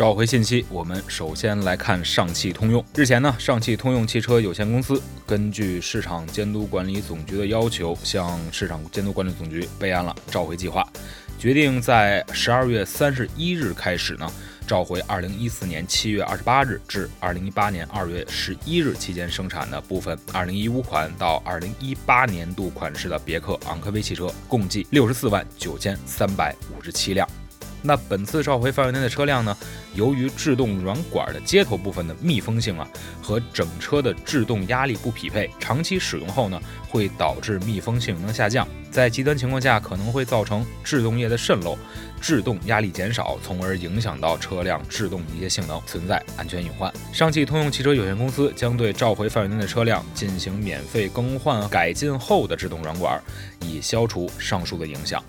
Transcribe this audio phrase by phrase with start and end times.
[0.00, 2.82] 召回信息，我们首先来看上汽通用。
[2.94, 10.82] 日前呢，上汽通用汽车有限公司根据市场监督管理总局的要求，向市场监督管理总局备案了召回计划，
[11.38, 14.26] 决定在十二月三十一日开始呢，
[14.66, 27.28] 召回二零一四年七月二十八日至二零一八年二月十一日期间生产的部分二零一五款到二零一八年度款式的别克昂科威汽车，共计六十四万九千三百五十七辆。
[27.82, 29.56] 那本次召回范围内的车辆呢，
[29.94, 32.86] 由于制动软管的接头部分的密封性啊
[33.22, 41.78] 和整车的制动压力不匹配，长期使用后呢，会导致密封性能下降，在极端情况下可能会造成制动液的渗漏，
[42.20, 46.92] 制动压力减少，从而影响到车辆制动一些性能，存在安全隐患。
[47.12, 53.20] 上汽通用汽车有限公司将对召回范围内的车辆进行免费更换改进后的制动软管，
[53.60, 55.22] 以消除上述的影响。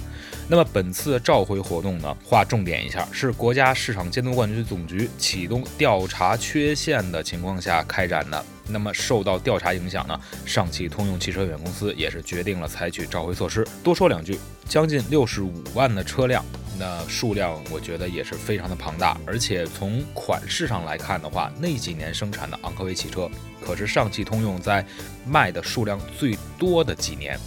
[0.51, 8.45] 那么本次召回活动呢，划重点一下，是国家市场监督管理总局启动调查缺陷的情况下开展的。
[8.67, 13.65] 那么受到调查影响呢，上汽通用汽车有限公司也是决定了采取召回措施。
[13.81, 16.43] 多说两句，将近六十五万的车辆，
[16.77, 19.17] 那数量我觉得也是非常的庞大。
[19.25, 23.31] 而且从款式上来看的话，那几年生产的昂科威汽车，
[23.65, 24.85] 可是上汽通用在
[25.25, 27.39] 卖的数量最多的几年。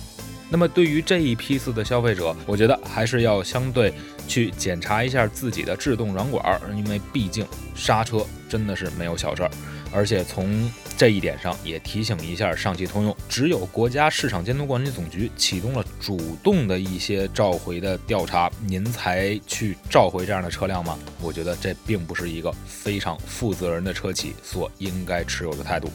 [0.54, 3.92] 那么对于这一批次的消费者，我觉得还是要相对
[4.28, 9.50] 去检查一下自己的制动软管，因为毕竟刹车真的是没有小事儿。
[9.92, 20.96] 而且从这一点上也提醒一下上汽通用，只有国家市场监督管理总局启动了主动的一些召回的调查，您才去召回这样的车辆吗？
[21.20, 25.90] 我觉得这并不是一个非常负责任的车企所应该持有的态度。